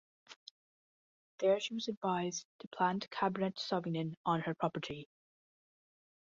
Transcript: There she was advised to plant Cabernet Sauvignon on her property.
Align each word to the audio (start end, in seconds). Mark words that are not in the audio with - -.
There 1.41 1.59
she 1.59 1.75
was 1.75 1.87
advised 1.87 2.47
to 2.57 2.67
plant 2.69 3.07
Cabernet 3.11 3.59
Sauvignon 3.59 4.15
on 4.25 4.41
her 4.41 4.55
property. 4.55 5.07